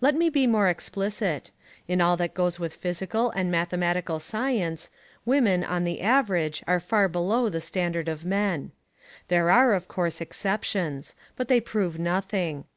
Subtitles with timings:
[0.00, 1.50] Let me be more explicit.
[1.88, 4.88] In all that goes with physical and mathematical science,
[5.24, 8.70] women, on the average, are far below the standard of men.
[9.26, 11.16] There are, of course, exceptions.
[11.36, 12.66] But they prove nothing.